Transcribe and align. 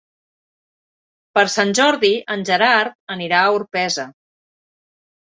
Per 1.37 1.43
Sant 1.55 1.73
Jordi 1.79 2.09
en 2.35 2.45
Gerard 2.49 2.95
anirà 3.17 3.43
a 3.43 3.51
Orpesa. 3.59 4.07